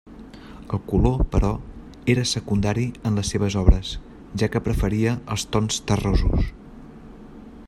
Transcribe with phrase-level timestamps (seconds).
[0.75, 1.51] El color, però,
[2.15, 3.93] era secundari en les seves obres,
[4.43, 6.53] ja que preferia els tons terrosos.